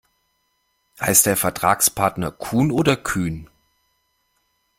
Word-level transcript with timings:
Heißt 0.99 1.27
der 1.27 1.37
Vertragspartner 1.37 2.31
Kuhn 2.31 2.71
oder 2.71 2.97
Kühn? 2.97 3.51